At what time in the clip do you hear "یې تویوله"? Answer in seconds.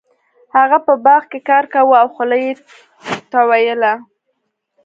2.45-3.93